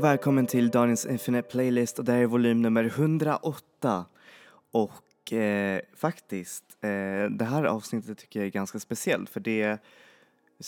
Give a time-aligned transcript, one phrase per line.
[0.00, 4.04] Hej och välkommen till Daniels Infinite Playlist och det här är volym nummer 108.
[4.70, 9.78] Och eh, faktiskt, eh, det här avsnittet tycker jag är ganska speciellt för det,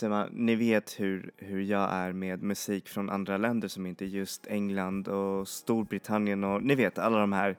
[0.02, 4.06] man, ni vet hur, hur jag är med musik från andra länder som inte är
[4.06, 7.56] just England och Storbritannien och ni vet alla de här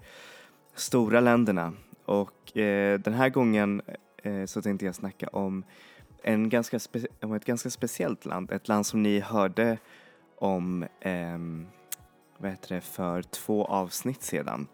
[0.76, 1.74] stora länderna.
[2.06, 3.82] Och eh, den här gången
[4.24, 5.64] eh, så tänkte jag snacka om,
[6.24, 6.80] en ganska
[7.22, 9.78] om ett ganska speciellt land, ett land som ni hörde
[10.44, 11.38] om eh,
[12.38, 14.68] vad heter det, för två avsnitt sedan.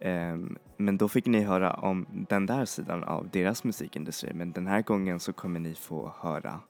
[0.00, 0.36] Eh,
[0.76, 4.82] men då fick ni höra om den där sidan av deras musikindustri men den här
[4.82, 6.60] gången så kommer ni få höra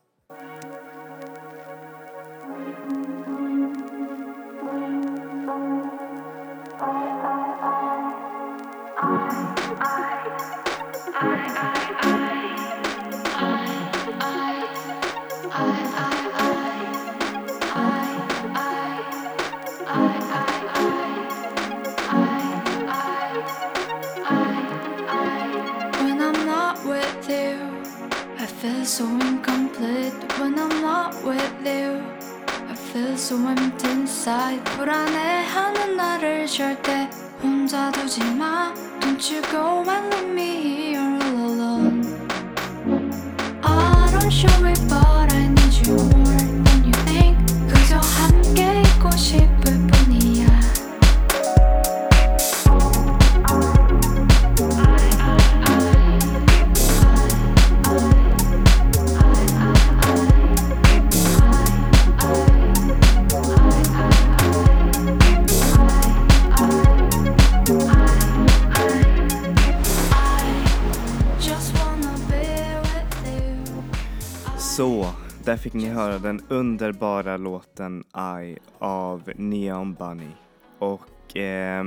[75.61, 78.05] fick ni höra den underbara låten
[78.41, 80.31] I av Neon Bunny.
[80.79, 81.85] Och eh,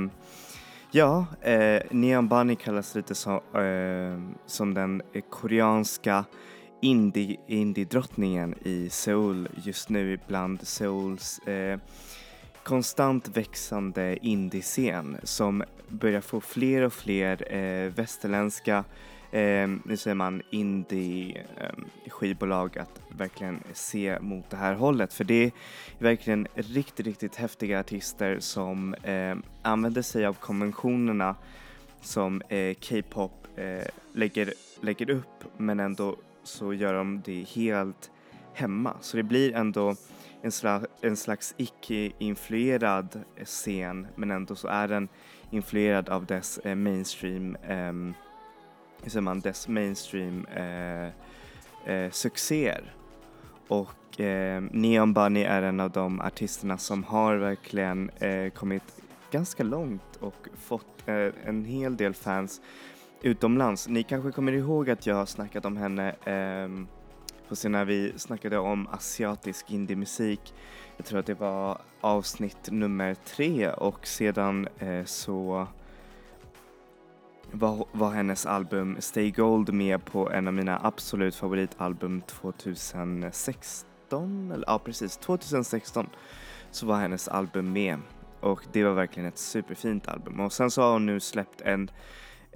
[0.90, 3.30] ja, eh, Neon Bunny kallas lite så,
[3.60, 6.24] eh, som den koreanska
[6.82, 11.78] indie, indie-drottningen i Seoul just nu bland Seouls eh,
[12.62, 18.84] konstant växande indie-scen som börjar få fler och fler eh, västerländska
[19.34, 25.14] eh, nu säger man indie-skivbolag ehm, att verkligen se mot det här hållet.
[25.14, 25.52] För det är
[25.98, 31.36] verkligen riktigt, riktigt häftiga artister som eh, använder sig av konventionerna
[32.00, 38.10] som eh, K-pop eh, lägger, lägger upp men ändå så gör de det helt
[38.52, 38.96] hemma.
[39.00, 39.94] Så det blir ändå
[40.42, 45.08] en, sla, en slags icke-influerad scen men ändå så är den
[45.50, 47.92] influerad av dess eh, mainstream eh,
[49.04, 51.08] hur säger man, dess mainstream eh,
[51.94, 52.94] eh, succéer.
[53.68, 59.62] Och eh, Neon Bunny är en av de artisterna som har verkligen eh, kommit ganska
[59.62, 62.60] långt och fått eh, en hel del fans
[63.22, 63.88] utomlands.
[63.88, 66.86] Ni kanske kommer ihåg att jag har snackat om henne ehm,
[67.48, 70.54] på sen när vi snackade om asiatisk indiemusik.
[70.96, 75.66] Jag tror att det var avsnitt nummer tre och sedan eh, så
[77.54, 84.64] var, var hennes album Stay Gold med på en av mina absolut favoritalbum 2016, eller
[84.66, 86.06] ja precis 2016
[86.70, 87.98] så var hennes album med
[88.40, 91.90] och det var verkligen ett superfint album och sen så har hon nu släppt en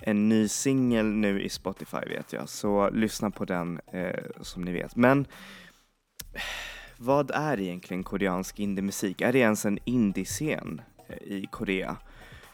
[0.03, 4.73] en ny singel nu i Spotify vet jag, så lyssna på den eh, som ni
[4.73, 4.97] vet.
[4.97, 5.27] Men
[6.99, 9.21] vad är egentligen koreansk indie-musik?
[9.21, 11.97] Är det ens en indie-scen eh, i Korea?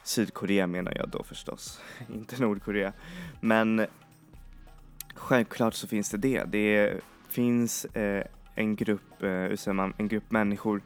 [0.05, 1.81] Sydkorea menar jag då förstås,
[2.15, 2.93] inte Nordkorea.
[3.41, 3.87] Men
[5.15, 6.45] självklart så finns det det.
[6.45, 8.25] Det finns eh,
[8.55, 10.83] en grupp, eh, hur säger man, en grupp människor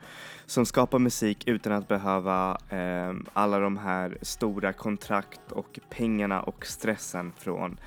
[0.47, 6.67] som skapar musik utan att behöva eh, alla de här stora kontrakt och pengarna och
[6.67, 7.79] stressen från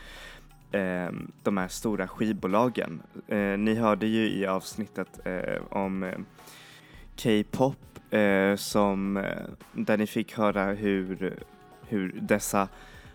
[0.72, 1.10] eh,
[1.44, 3.02] de här stora skivbolagen.
[3.28, 6.18] Eh, ni hörde ju i avsnittet eh, om eh,
[7.24, 9.24] K-pop eh, som, eh,
[9.74, 11.34] där ni fick höra hur,
[11.88, 12.68] hur dessa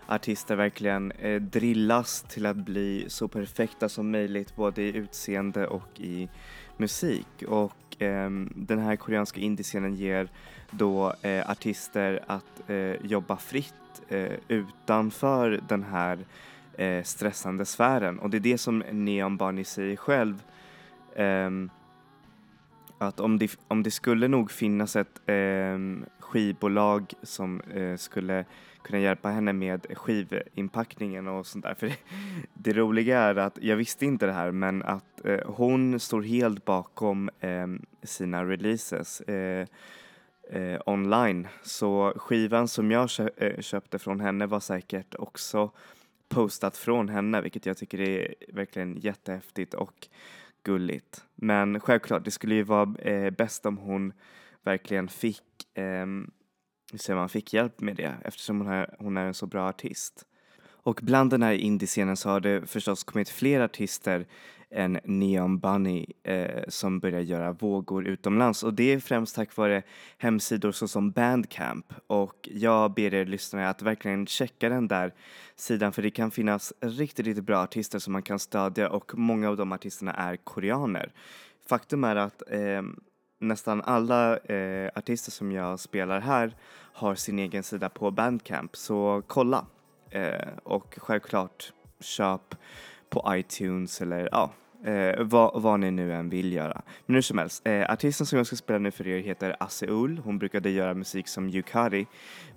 [0.07, 5.99] artister verkligen eh, drillas till att bli så perfekta som möjligt både i utseende och
[5.99, 6.29] i
[6.77, 7.43] musik.
[7.47, 10.29] Och eh, den här koreanska indiescenen ger
[10.71, 13.73] då eh, artister att eh, jobba fritt
[14.07, 16.19] eh, utanför den här
[16.77, 18.19] eh, stressande sfären.
[18.19, 20.43] Och det är det som Neon Barney säger själv.
[21.15, 21.69] Ehm,
[22.97, 25.77] att om det, om det skulle nog finnas ett eh,
[26.19, 28.45] skivbolag som eh, skulle
[28.83, 31.73] kunna hjälpa henne med skivinpackningen och sånt där.
[31.79, 31.97] För det,
[32.53, 36.65] det roliga är att, jag visste inte det här, men att eh, hon står helt
[36.65, 37.67] bakom eh,
[38.03, 39.21] sina releases.
[39.21, 39.67] Eh,
[40.49, 41.47] eh, online.
[41.63, 45.71] Så skivan som jag kö eh, köpte från henne var säkert också
[46.29, 50.07] postat från henne, vilket jag tycker är verkligen jättehäftigt och
[50.67, 51.25] gulligt.
[51.35, 54.13] Men självklart, det skulle ju vara eh, bäst om hon
[54.63, 56.05] verkligen fick, eh,
[56.91, 59.69] hur säger man, fick hjälp med det eftersom hon är, hon är en så bra
[59.69, 60.25] artist.
[60.87, 64.27] Och bland den här indiescenen så har det förstås kommit fler artister
[64.69, 68.63] en Neon Bunny eh, som börjar göra vågor utomlands.
[68.63, 69.83] Och det är främst tack vare
[70.17, 71.93] hemsidor såsom Bandcamp.
[72.07, 75.13] Och jag ber er lyssnare att verkligen checka den där
[75.55, 79.49] sidan för det kan finnas riktigt, riktigt bra artister som man kan stödja och många
[79.49, 81.11] av de artisterna är koreaner.
[81.69, 82.81] Faktum är att eh,
[83.39, 86.55] nästan alla eh, artister som jag spelar här
[86.93, 88.75] har sin egen sida på Bandcamp.
[88.75, 89.65] Så kolla
[90.09, 92.55] eh, och självklart köp
[93.09, 94.51] på iTunes eller ja,
[94.83, 96.81] eh, vad, vad ni nu än vill göra.
[97.05, 100.21] Men hur som helst, eh, artisten som jag ska spela nu för er heter Aseul.
[100.23, 102.07] Hon brukade göra musik som Yukari,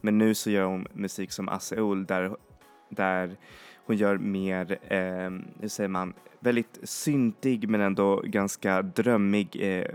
[0.00, 2.36] men nu så gör hon musik som Aseul där,
[2.88, 3.36] där
[3.86, 5.30] hon gör mer, eh,
[5.60, 9.86] hur säger man, väldigt syntig men ändå ganska drömmig eh,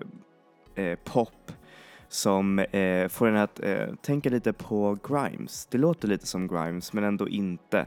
[0.85, 1.51] eh, pop
[2.07, 5.65] som eh, får en att eh, tänka lite på Grimes.
[5.65, 7.85] Det låter lite som Grimes men ändå inte.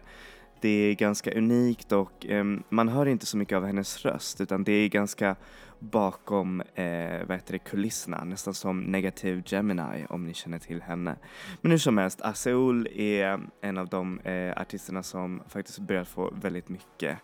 [0.60, 4.64] Det är ganska unikt och eh, man hör inte så mycket av hennes röst utan
[4.64, 5.36] det är ganska
[5.78, 11.16] bakom eh, vad heter det, kulisserna, nästan som Negativ Gemini om ni känner till henne.
[11.60, 16.34] Men hur som helst, Aseul är en av de eh, artisterna som faktiskt börjat få
[16.40, 17.18] väldigt mycket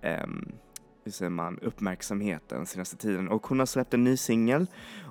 [0.00, 0.26] eh,
[1.04, 4.66] hur säger man, uppmärksamhet den senaste tiden och hon har släppt en ny singel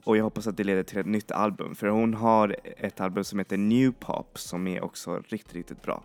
[0.06, 3.24] och jag hoppas att det leder till ett nytt album för hon har ett album
[3.24, 6.04] som heter New Pop som är också riktigt, riktigt bra.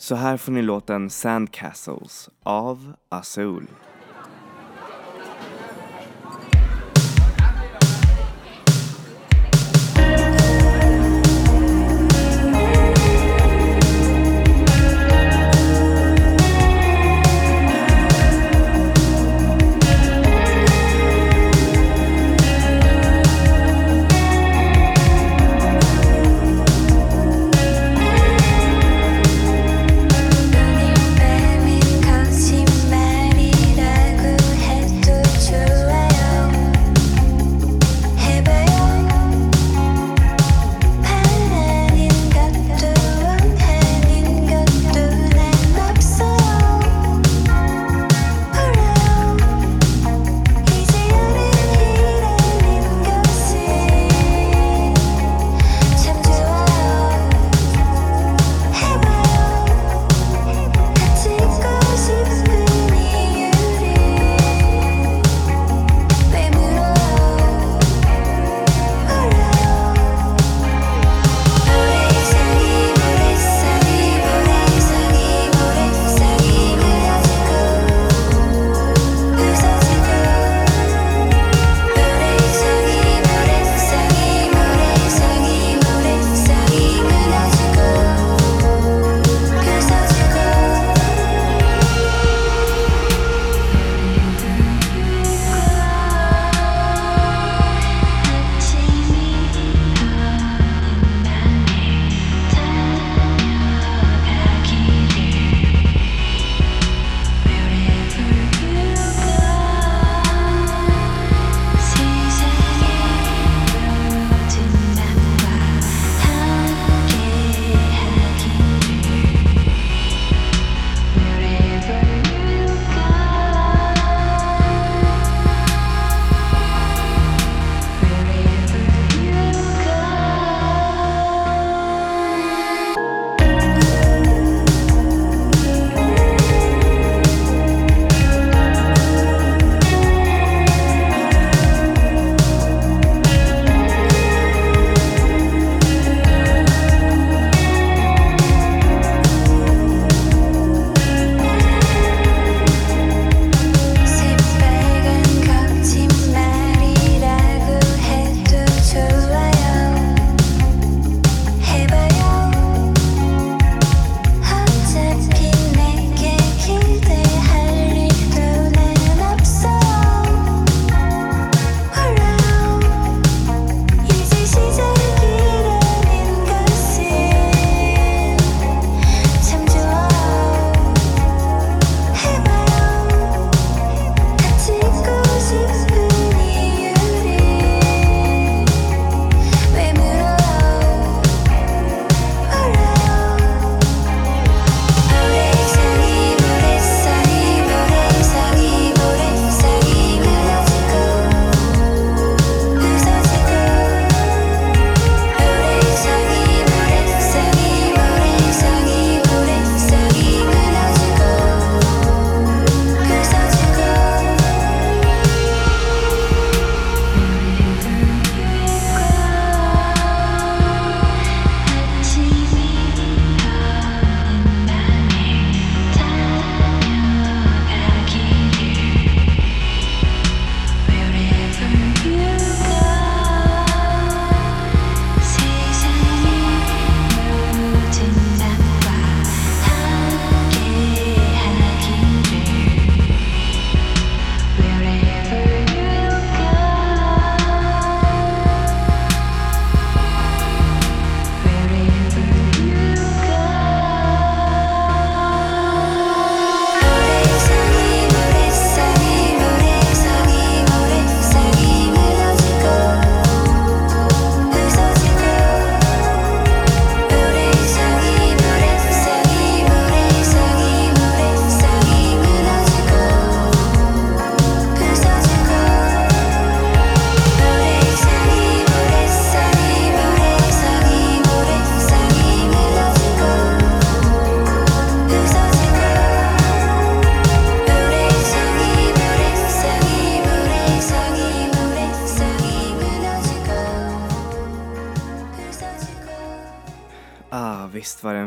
[0.00, 3.66] Så här får ni låten Sandcastles av Azul.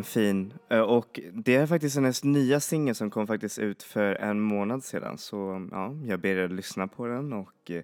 [0.03, 0.53] Den fin.
[0.69, 4.83] Eh, och det är faktiskt hennes nya singel som kom faktiskt ut för en månad
[4.83, 5.17] sedan.
[5.17, 7.83] Så ja, jag ber er lyssna på den och eh,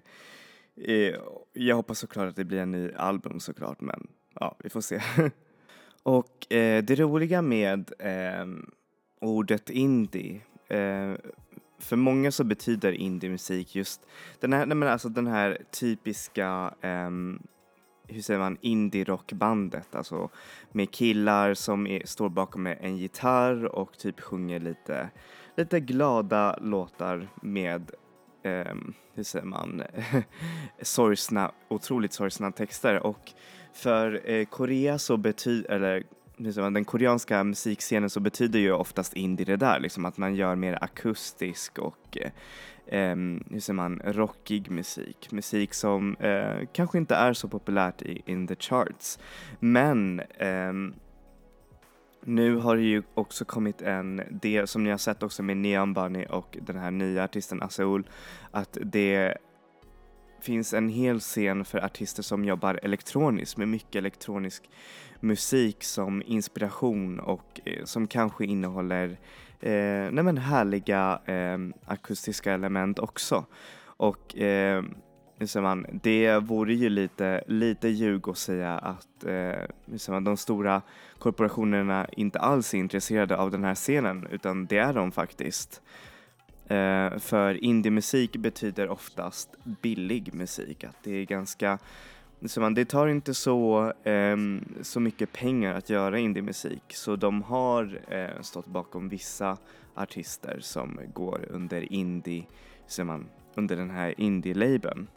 [0.76, 1.14] eh
[1.52, 4.08] jag hoppas såklart att det blir en ny album såklart men
[4.40, 5.00] ja, vi får se.
[6.02, 8.46] och eh, det roliga med eh,
[9.20, 11.14] ordet indie eh,
[11.78, 14.06] för många så betyder indie-musik just
[14.40, 17.42] den här, nej men alltså den här typiska ehm,
[18.12, 20.30] hur säger man, indie-rockbandet, alltså
[20.72, 25.10] med killar som är, står bakom en gitarr och typ sjunger lite,
[25.56, 27.90] lite glada låtar med,
[28.42, 28.74] eh,
[29.14, 29.82] hur säger man,
[30.82, 33.06] sorgsna, otroligt sorgsna texter.
[33.06, 33.32] Och
[33.72, 36.02] för eh, Korea så betyder, eller
[36.36, 40.16] hur säger man, den koreanska musikscenen så betyder ju oftast indie det där, liksom att
[40.16, 42.30] man gör mer akustisk och eh,
[42.90, 43.16] eh,
[43.50, 45.32] hur säger man, rockig musik.
[45.32, 49.18] Musik som eh, kanske inte är så populärt i in the charts.
[49.60, 50.72] Men eh,
[52.24, 55.94] nu har det ju också kommit en del som ni har sett också med Neon
[55.94, 58.08] Bunny och den här nya artisten Aseul
[58.50, 59.36] att det
[60.40, 64.70] finns en hel scen för artister som jobbar elektroniskt med mycket elektronisk
[65.20, 69.18] musik som inspiration och eh, som kanske innehåller
[69.60, 73.44] eh, nej men härliga eh, akustiska element också.
[73.84, 74.84] Och eh,
[75.56, 80.82] man, det vore ju lite, lite ljug att säga att eh, man, de stora
[81.18, 85.82] korporationerna inte alls är intresserade av den här scenen utan det är de faktiskt.
[86.66, 91.78] Eh, för indiemusik betyder oftast billig musik, att det är ganska
[92.46, 94.36] så man, det tar inte så, eh,
[94.82, 99.56] så mycket pengar att göra indiemusik så de har eh, stått bakom vissa
[99.94, 102.46] artister som går under indie,
[102.86, 105.08] så man, under den här indie-labeln.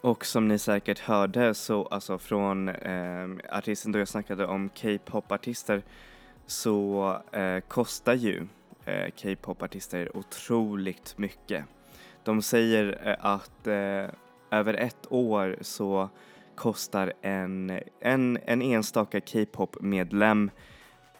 [0.00, 5.82] Och som ni säkert hörde så alltså från eh, artisten då jag snackade om K-pop-artister
[6.46, 8.46] så eh, kostar ju
[8.84, 11.64] eh, K-pop-artister otroligt mycket.
[12.24, 13.66] De säger eh, att
[14.50, 16.08] över ett år så
[16.56, 20.50] kostar en, en, en enstaka K-pop-medlem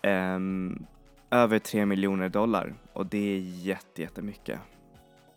[0.02, 0.86] um,
[1.30, 4.58] över 3 miljoner dollar och det är jätte, jättemycket.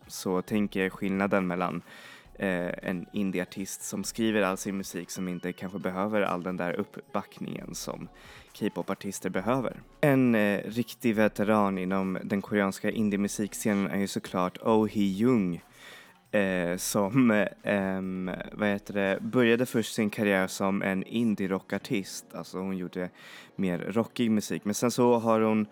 [0.06, 1.82] Så tänk er skillnaden mellan
[2.38, 6.72] eh, en indieartist som skriver all sin musik som inte kanske behöver all den där
[6.72, 8.08] uppbackningen som
[8.58, 9.80] K-pop-artister behöver.
[10.00, 15.60] En eh, riktig veteran inom den koreanska indiemusikscenen är ju såklart Oh Hee-Jung
[16.36, 17.30] eh, som
[17.62, 18.00] eh,
[18.52, 23.10] vad heter det, började först sin karriär som en indie-rockartist, alltså hon gjorde
[23.56, 24.64] mer rockig musik.
[24.64, 25.66] Men sen så har hon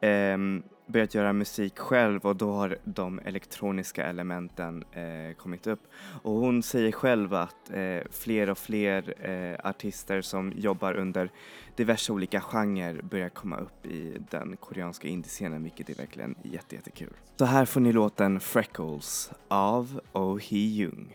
[0.00, 5.80] eh, börjat göra musik själv och då har de elektroniska elementen eh, kommit upp.
[6.22, 11.30] Och hon säger själv att eh, fler och fler eh, artister som jobbar under
[11.76, 17.12] diverse olika genrer börjar komma upp i den koreanska indiescenen vilket är verkligen jättejättekul.
[17.36, 21.14] Så här får ni låten Freckles av Oh Hee Jung.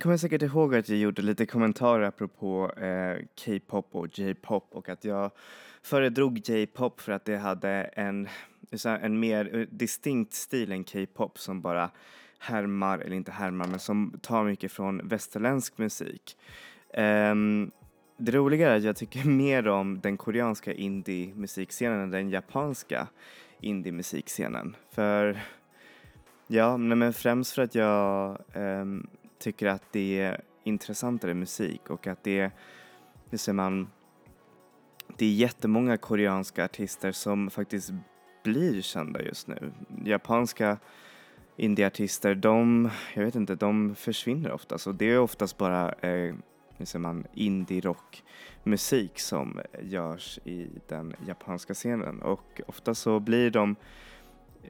[0.00, 5.04] Kommer säkert ihåg att jag gjorde lite kommentarer apropå eh, K-pop och J-pop och att
[5.04, 5.30] jag
[5.82, 8.28] föredrog J-pop för att det hade en,
[8.84, 11.90] en mer eh, distinkt stil än K-pop som bara
[12.38, 16.36] härmar, eller inte härmar, men som tar mycket från västerländsk musik.
[16.96, 17.70] Um,
[18.16, 23.06] det roliga är att jag tycker mer om den koreanska indie-musikscenen än den japanska
[23.60, 24.76] indie-musikscenen.
[24.90, 25.40] För
[26.50, 29.06] Ja, men främst för att jag um,
[29.38, 32.50] tycker att det är intressantare musik och att det är,
[33.30, 33.90] hur säger man,
[35.16, 37.92] det är jättemånga koreanska artister som faktiskt
[38.42, 39.72] blir kända just nu.
[40.04, 40.78] Japanska
[41.56, 46.34] indieartister, de, jag vet inte, de försvinner oftast och det är oftast bara, eh,
[46.76, 53.76] hur säger man, indie-rockmusik som görs i den japanska scenen och ofta så blir de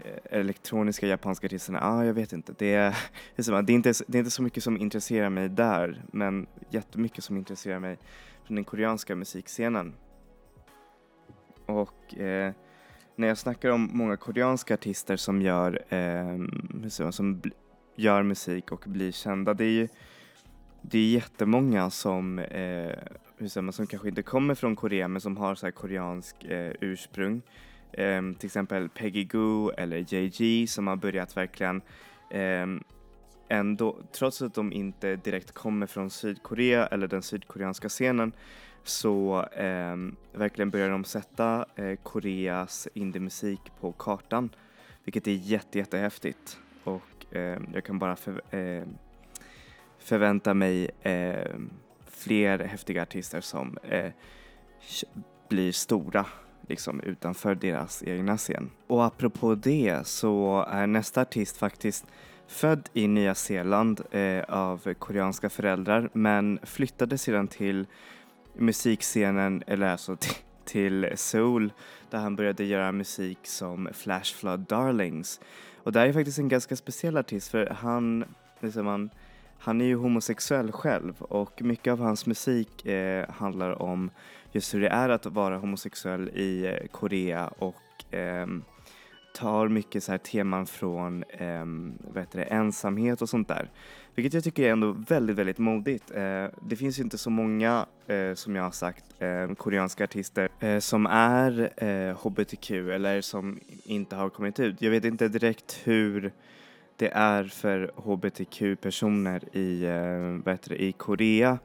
[0.04, 2.54] Eh, elektroniska japanska artisterna, ah, jag vet inte.
[2.58, 2.96] Det är,
[3.37, 7.37] det, är inte, det är inte så mycket som intresserar mig där, men jättemycket som
[7.37, 7.98] intresserar mig
[8.44, 9.94] från den koreanska musikscenen.
[11.66, 12.52] Och eh,
[13.16, 17.42] när jag snackar om många koreanska artister som gör, eh, som
[17.96, 19.88] gör musik och blir kända, det är ju
[20.82, 22.98] det är jättemånga som, eh,
[23.37, 26.44] hur säger man, som kanske inte kommer från Korea men som har så här koreansk
[26.44, 27.42] eh, ursprung.
[27.92, 31.83] Ehm, till exempel Peggy Goo eller JG som har börjat verkligen
[32.31, 32.83] ehm,
[33.48, 38.33] ändå, trots att de inte direkt kommer från Sydkorea eller den sydkoreanska scenen
[38.85, 39.96] så eh,
[40.33, 44.51] verkligen börjar de sätta eh, Koreas indiemusik på kartan
[45.05, 46.59] vilket är jätte, jättehäftigt.
[46.85, 48.98] Och eh, jag kan bara för, ehm,
[49.98, 51.70] förvänta mig ehm,
[52.07, 54.12] fler häftiga artister som eh,
[55.48, 56.27] blir stora
[56.68, 58.70] liksom utanför deras egna scen.
[58.87, 62.07] Och apropå det så är nästa artist faktiskt
[62.46, 67.87] född i Nya Zeeland eh, av koreanska föräldrar men flyttade sedan till
[68.54, 70.16] musikscenen, eller alltså
[70.64, 71.72] till, Seoul
[72.11, 75.40] där han började göra musik som Flash Flood Darlings.
[75.83, 78.24] Och det här är faktiskt en ganska speciell artist för han,
[78.61, 79.11] liksom han,
[79.58, 84.10] han är ju homosexuell själv och mycket av hans musik eh, handlar om
[84.52, 88.46] just hur det är att vara homosexuell i eh, Korea och eh,
[89.34, 91.64] tar mycket så här teman från eh,
[91.98, 93.70] vad heter det, ensamhet och sånt där.
[94.14, 96.10] Vilket jag tycker är ändå väldigt, väldigt modigt.
[96.10, 100.48] Eh, det finns ju inte så många, eh, som jag har sagt, eh, koreanska artister
[100.60, 104.82] eh, som är eh, hbtq eller som inte har kommit ut.
[104.82, 106.32] Jag vet inte direkt hur
[106.98, 111.58] det är för hbtq-personer i, eh, vad heter det, i Korea.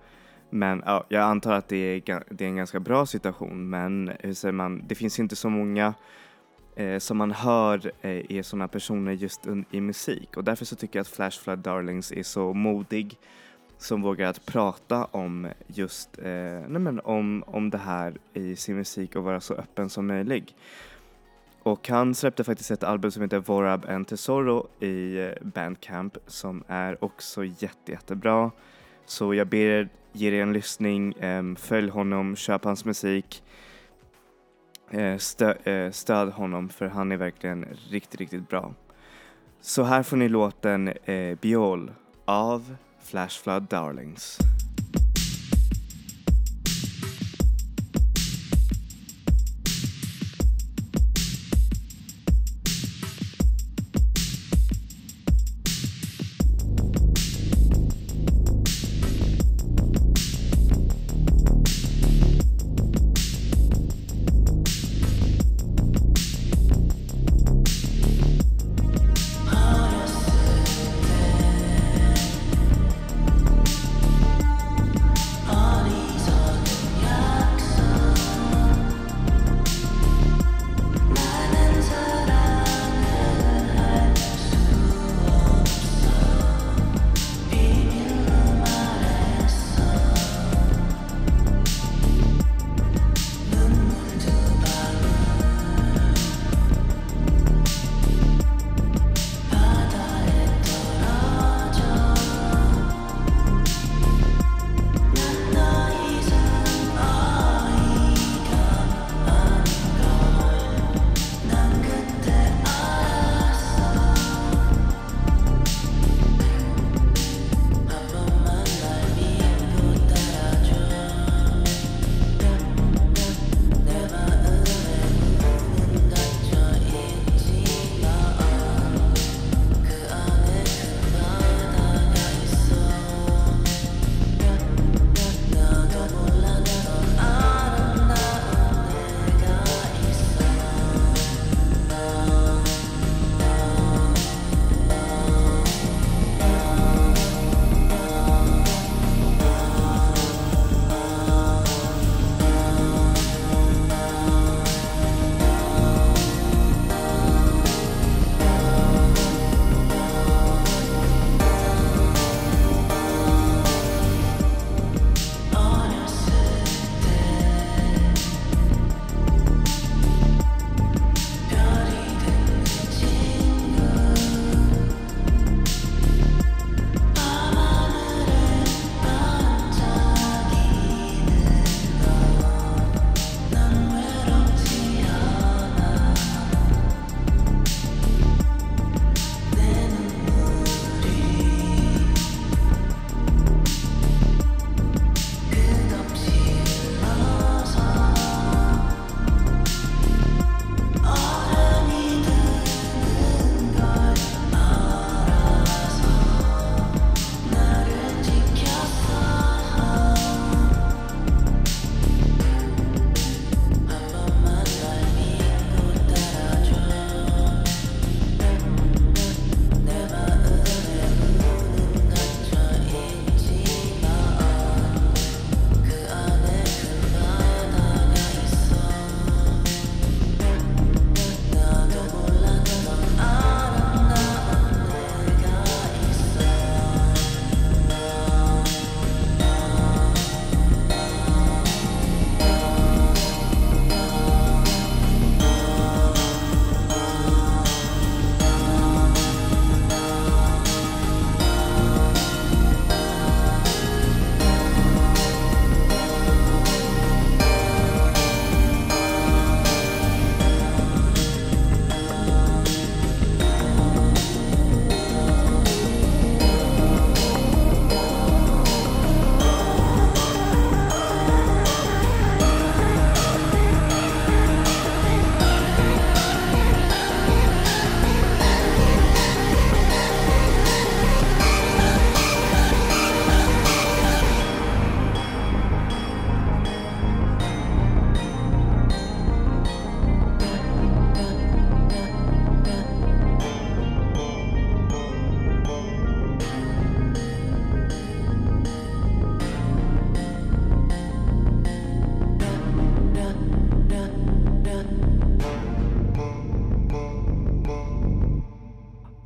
[0.50, 4.34] Men ja, jag antar att det är, det är en ganska bra situation men hur
[4.34, 5.94] säger man, det finns inte så många
[6.76, 10.76] eh, som man hör eh, är sådana personer just un- i musik och därför så
[10.76, 13.18] tycker jag att Flash Flood Darlings är så modig
[13.78, 16.24] som vågar att prata om just eh,
[16.68, 20.56] nej men om, om det här i sin musik och vara så öppen som möjligt.
[21.64, 26.64] Och han släppte faktiskt ett album som heter Vorab and Tesoro i eh, Bandcamp som
[26.68, 28.52] är också jätte, jättebra.
[29.06, 33.44] Så jag ber er ge er en lyssning, ehm, följ honom, köp hans musik.
[34.92, 38.74] Eh, stö, eh, stöd honom för han är verkligen riktigt, riktigt bra.
[39.62, 40.94] Så här får ni låten
[41.42, 41.92] Biol
[42.26, 44.40] av Flash Flood Darlings.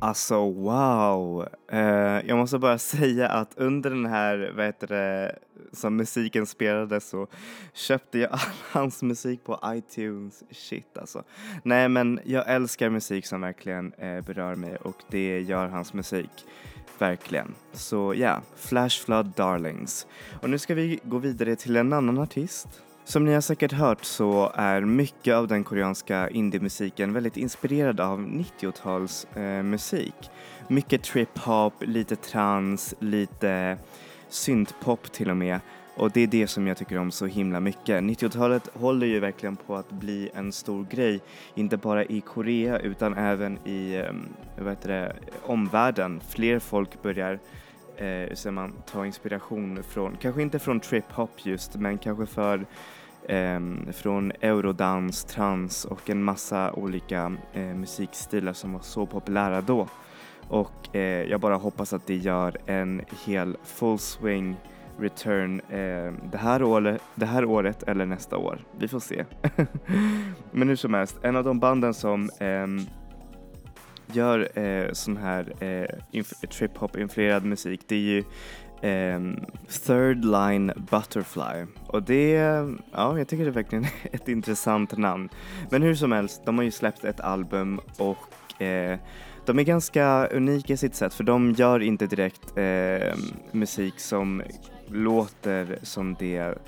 [0.08, 1.48] Alltså wow!
[1.72, 1.80] Eh,
[2.26, 5.38] jag måste bara säga att under den här, vad heter det,
[5.72, 7.26] som musiken spelades så
[7.72, 8.38] köpte jag all
[8.72, 10.42] hans musik på iTunes.
[10.50, 11.22] Shit alltså.
[11.62, 16.46] Nej men jag älskar musik som verkligen eh, berör mig och det gör hans musik.
[16.98, 17.54] Verkligen.
[17.72, 20.06] Så ja, yeah, Flash Flood Darlings.
[20.42, 22.68] Och nu ska vi gå vidare till en annan artist.
[23.08, 28.20] Som ni har säkert hört så är mycket av den koreanska indiemusiken väldigt inspirerad av
[28.20, 30.30] 90-tals eh, musik.
[30.68, 33.78] Mycket trip-hop, lite trans, lite
[34.28, 35.60] syntpop till och med.
[35.96, 38.04] Och det är det som jag tycker om så himla mycket.
[38.04, 41.20] 90-talet håller ju verkligen på att bli en stor grej,
[41.54, 44.12] inte bara i Korea utan även i eh,
[44.58, 45.16] vad heter det,
[45.46, 46.20] omvärlden.
[46.28, 47.38] Fler folk börjar
[47.96, 52.66] eh, man ta inspiration från, kanske inte från trip-hop just, men kanske för
[53.28, 59.88] Ehm, från eurodans, trans och en massa olika eh, musikstilar som var så populära då.
[60.48, 64.56] Och eh, jag bara hoppas att det gör en hel full swing
[64.98, 68.58] return eh, det, här året, det här året eller nästa år.
[68.78, 69.24] Vi får se.
[70.50, 72.66] Men hur som helst, en av de banden som eh,
[74.12, 78.24] gör eh, sån här eh, trip-hop-influerad musik det är ju
[78.82, 79.20] eh,
[79.86, 82.32] Third Line Butterfly och det,
[82.92, 85.28] ja jag tycker det är verkligen ett intressant namn.
[85.70, 88.98] Men hur som helst, de har ju släppt ett album och eh,
[89.46, 93.16] de är ganska unika i sitt sätt för de gör inte direkt eh,
[93.52, 94.42] musik som
[94.88, 96.58] låter som det,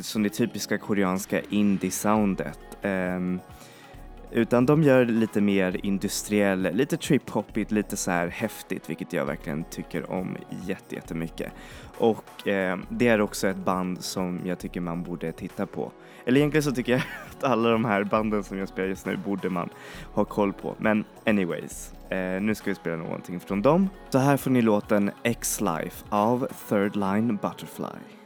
[0.00, 2.58] som det typiska koreanska indie-soundet.
[2.82, 3.40] Um,
[4.32, 9.64] utan de gör lite mer industriell, lite trip-hoppigt, lite så här häftigt vilket jag verkligen
[9.64, 10.36] tycker om
[10.90, 11.52] jättemycket.
[11.98, 15.92] Och eh, det är också ett band som jag tycker man borde titta på.
[16.24, 19.16] Eller egentligen så tycker jag att alla de här banden som jag spelar just nu
[19.16, 19.68] borde man
[20.12, 20.74] ha koll på.
[20.78, 23.88] Men anyways, eh, nu ska vi spela någonting från dem.
[24.10, 28.19] Så här får ni låten X-Life av Third Line Butterfly.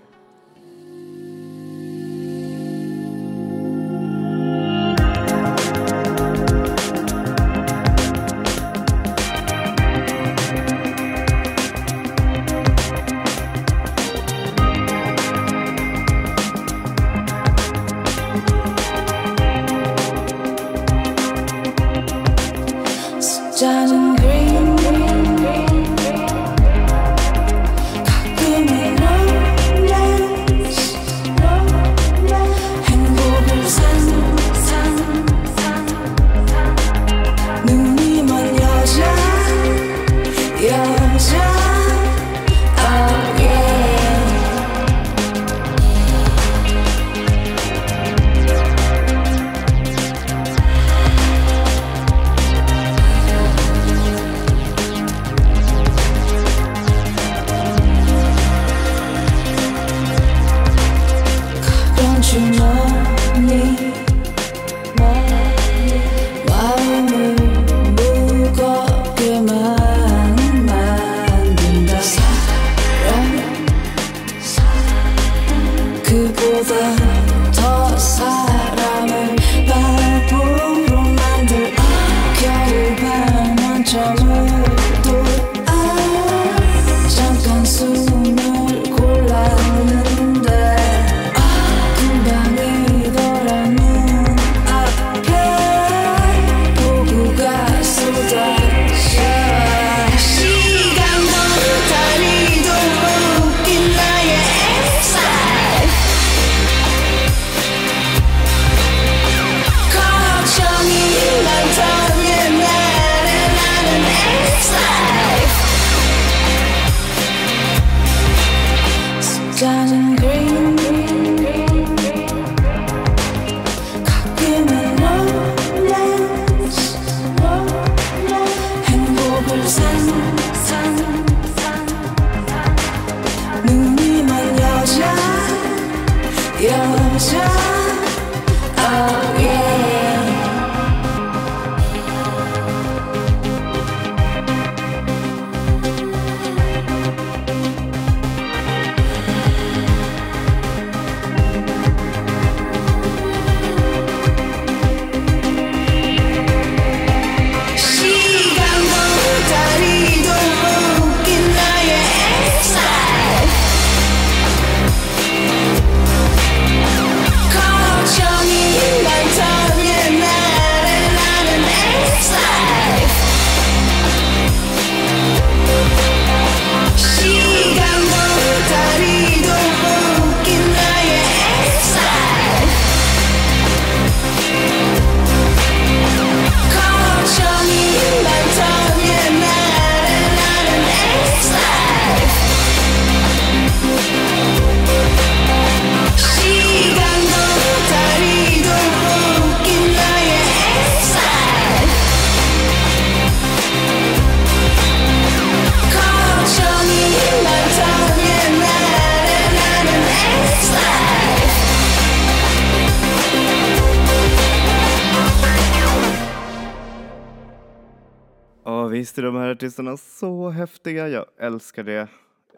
[219.65, 222.09] Artisterna så häftiga, jag älskar det.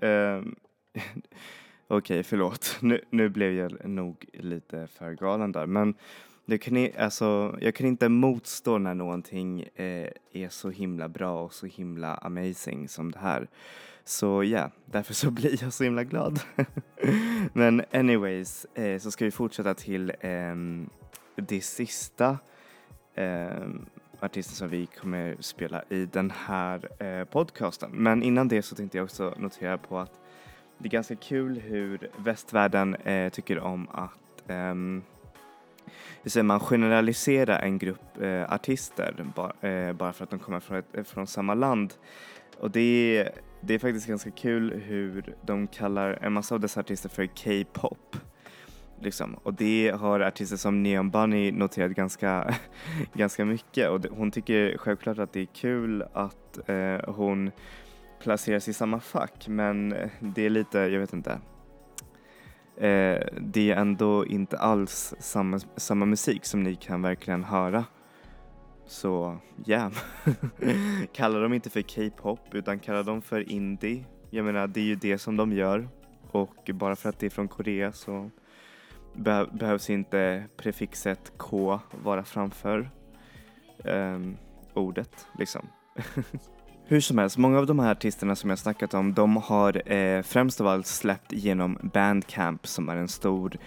[0.06, 0.56] Um,
[1.88, 2.78] Okej, okay, förlåt.
[2.80, 5.66] Nu, nu blev jag nog lite för galen där.
[5.66, 5.94] Men
[6.46, 11.52] det kan, alltså, jag kan inte motstå när någonting eh, är så himla bra och
[11.52, 13.48] så himla amazing som det här.
[14.04, 16.40] Så ja, yeah, därför så blir jag så himla glad.
[17.52, 20.54] Men anyways, eh, så ska vi fortsätta till eh,
[21.36, 22.38] det sista
[23.14, 23.86] ehm,
[24.26, 27.90] artister som vi kommer spela i den här eh, podcasten.
[27.92, 30.20] Men innan det så tänkte jag också notera på att
[30.78, 35.02] det är ganska kul hur västvärlden eh, tycker om att um,
[36.24, 40.76] säger man generalisera en grupp eh, artister ba, eh, bara för att de kommer från,
[40.76, 41.94] ett, eh, från samma land.
[42.60, 46.80] Och det är, det är faktiskt ganska kul hur de kallar en massa av dessa
[46.80, 48.16] artister för K-pop.
[49.00, 49.34] Liksom.
[49.34, 52.54] Och det har artister som Neon Bunny noterat ganska,
[53.14, 57.50] ganska mycket och hon tycker självklart att det är kul att eh, hon
[58.22, 61.30] placeras i samma fack men det är lite, jag vet inte.
[62.76, 67.84] Eh, det är ändå inte alls samma, samma musik som ni kan verkligen höra.
[68.86, 69.92] Så ja, yeah.
[71.12, 74.04] kalla dem inte för K-pop utan kalla dem för indie.
[74.30, 75.88] Jag menar det är ju det som de gör
[76.30, 78.30] och bara för att det är från Korea så
[79.16, 82.90] be behövs inte prefixet K vara framför
[83.84, 84.36] um,
[84.74, 85.68] ordet liksom.
[86.88, 90.22] Hur som helst, många av de här artisterna som jag snackat om, de har eh,
[90.22, 93.58] främst av allt släppt genom Bandcamp som är en stor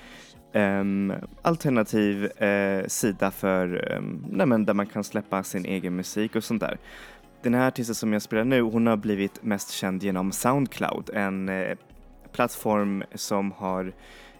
[0.53, 6.43] um, alternativ uh, sida för, um, nej, där man kan släppa sin egen musik och
[6.43, 6.77] sånt där.
[7.41, 11.49] Den här artisten som jag spelar nu, hon har blivit mest känd genom Soundcloud, en
[11.49, 11.75] uh,
[12.31, 13.93] plattform som har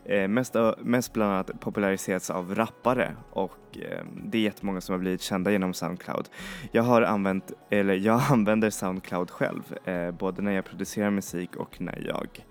[0.10, 5.00] Eh, mest, mest bland annat populariserats av rappare och eh, det är jättemånga som har
[5.00, 6.30] blivit kända genom Soundcloud.
[6.72, 11.82] Jag har använt, eller jag använder Soundcloud själv, eh, både när jag producerar musik och
[11.82, 12.46] när jag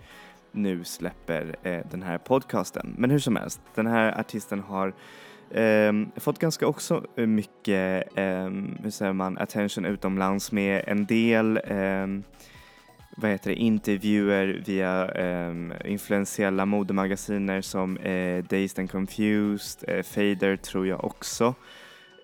[0.53, 1.57] nu släpper
[1.91, 2.95] den här podcasten.
[2.99, 4.95] Men hur som helst, den här artisten har
[5.51, 8.51] eh, fått ganska också mycket, eh,
[8.83, 12.25] hur säger man, attention utomlands med en del ehm,
[13.21, 15.11] vad heter det, intervjuer via
[15.49, 21.55] um, influentiella modemagasiner som uh, Dazed and Confused, uh, Fader tror jag också.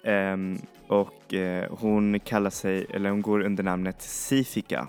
[0.04, 4.88] Um, och uh, hon kallar sig, eller hon går under namnet Sifika.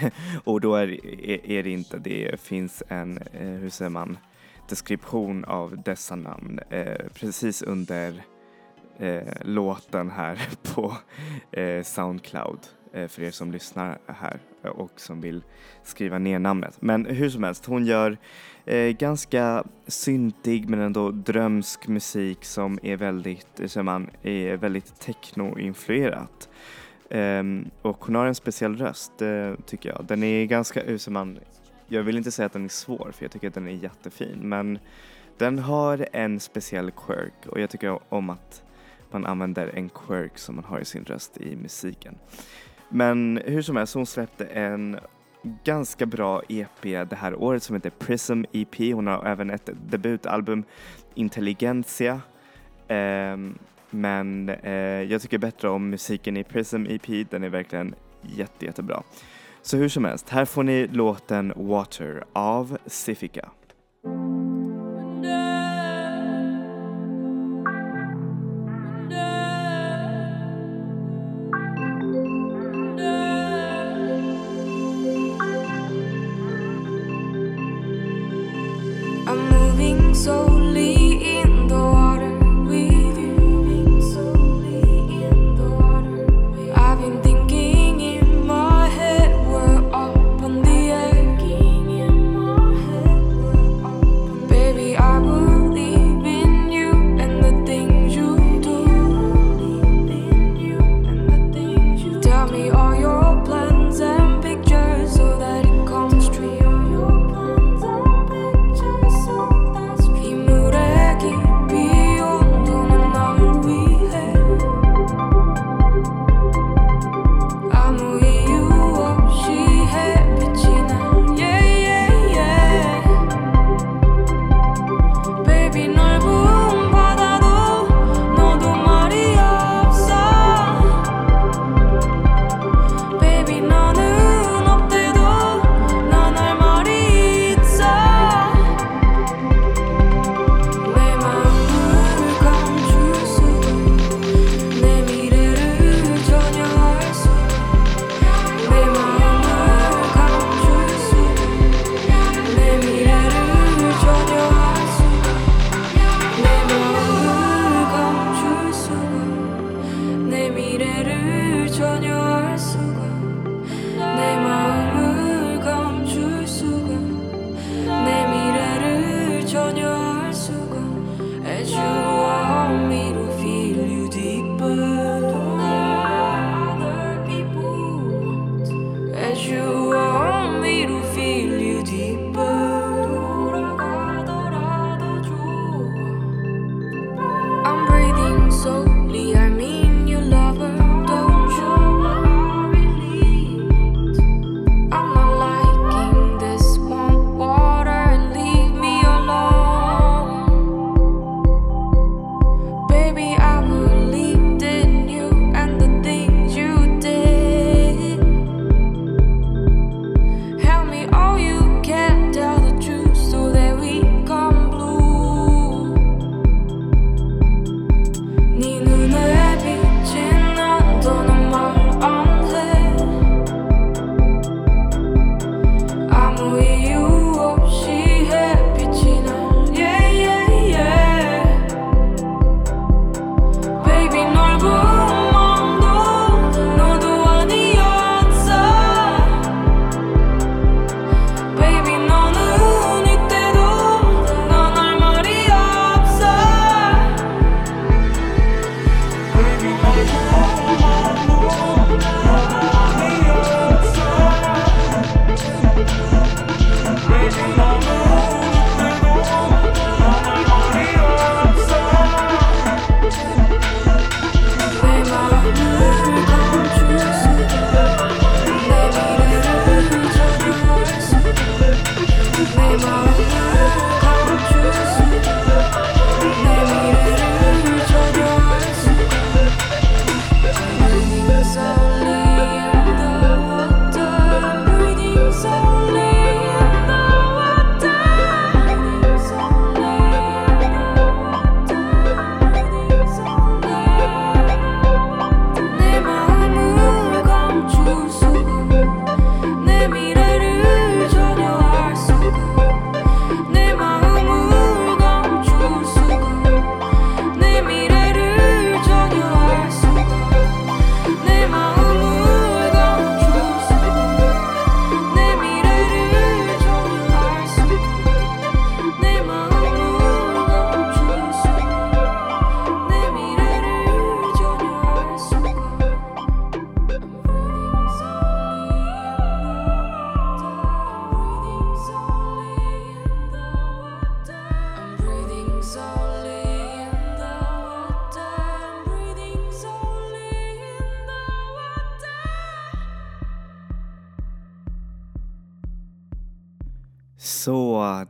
[0.44, 4.18] och då är, är, är, det inte, det finns en, hur säger man,
[4.68, 6.60] deskription av dessa namn
[7.14, 8.22] precis under
[9.42, 10.96] låten här på
[11.84, 12.58] Soundcloud.
[12.92, 14.40] För er som lyssnar här
[14.70, 15.42] och som vill
[15.82, 16.76] skriva ner namnet.
[16.80, 18.18] Men hur som helst, hon gör
[18.64, 26.48] eh, ganska syntig men ändå drömsk musik som är väldigt, som man, är väldigt techno-influerat.
[27.10, 30.04] Um, och hon har en speciell röst uh, tycker jag.
[30.04, 31.38] Den är ganska, som man,
[31.88, 34.38] jag vill inte säga att den är svår för jag tycker att den är jättefin
[34.42, 34.78] men
[35.38, 38.62] den har en speciell quirk och jag tycker om att
[39.10, 42.18] man använder en quirk som man har i sin röst i musiken.
[42.88, 44.98] Men hur som helst, hon släppte en
[45.64, 48.78] ganska bra EP det här året som heter Prism EP.
[48.78, 50.64] Hon har även ett debutalbum,
[51.14, 52.20] Intelligentia.
[52.88, 53.58] Um,
[53.90, 59.02] men eh, jag tycker bättre om musiken i Prism EP, den är verkligen jätte, jättebra.
[59.62, 63.50] Så hur som helst, här får ni låten Water av Sifika.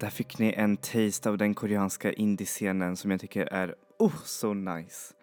[0.05, 4.55] Där fick ni en taste av den koreanska indiescenen som jag tycker är oh, så
[4.55, 5.15] nice.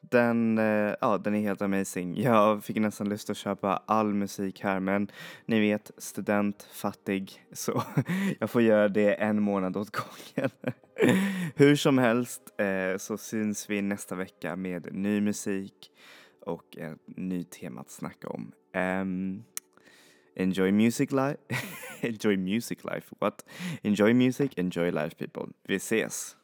[0.00, 2.22] Den, eh, ja, den är helt amazing.
[2.22, 5.10] Jag fick nästan lust att köpa all musik här men
[5.46, 7.82] ni vet, student, fattig, så
[8.38, 10.50] jag får göra det en månad åt gången.
[11.54, 15.90] Hur som helst eh, så syns vi nästa vecka med ny musik
[16.40, 18.52] och ett nytt tema att snacka om.
[18.74, 19.44] Um,
[20.38, 21.38] enjoy music life.
[22.02, 23.12] enjoy music life.
[23.18, 23.42] What?
[23.82, 25.48] Enjoy music, enjoy life people.
[25.66, 26.37] Vi ses.